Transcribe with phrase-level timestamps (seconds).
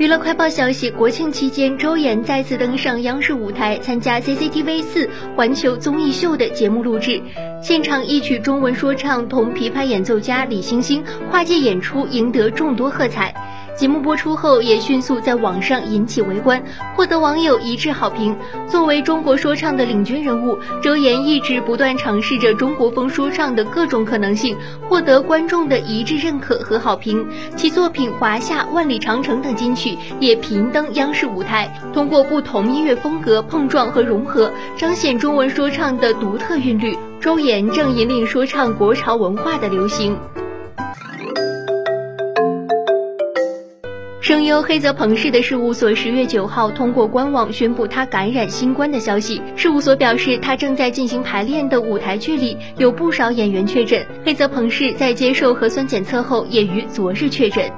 [0.00, 7.20] 娱乐快报消息：国庆期间，周岩再次登上央视舞台，参加 CCTV 四环球综艺秀的节目录制，
[7.62, 13.34] 现场一曲中文说唱同琵琶演奏家李星星跨界演出，赢得众多喝彩。
[13.80, 16.62] 节目播出后，也迅速在网上引起围观，
[16.94, 18.36] 获得网友一致好评。
[18.68, 24.54] 作为中国说唱的领军人物，周岩一直不断尝试着中国风说唱的各种可能性，
[24.86, 27.26] 获得观众的一致认可和好评。
[27.56, 36.94] 其作品《华夏》《万里长城》等金曲也频登央视舞台，通过不同音乐风格碰撞和融合，彰显中文说唱的独特韵律。
[37.18, 40.18] 周岩正引领说唱国潮文化的流行。
[44.30, 49.42] 声优黑泽朋士的事务所十月九号通过官网宣布他感染新冠的消息。
[49.56, 54.06] 事务所表示，他正在进行排练的舞台剧里有不少演员确诊。
[54.24, 57.68] 黑泽朋士在接受核酸检测后，也于昨日确诊。